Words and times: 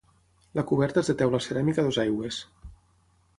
La 0.59 0.63
coberta 0.71 1.03
és 1.05 1.11
de 1.11 1.15
teula 1.19 1.41
ceràmica 1.49 1.83
a 1.85 1.87
dues 1.89 2.01
aigües. 2.05 2.41